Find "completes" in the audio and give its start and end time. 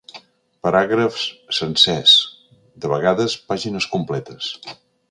3.97-4.55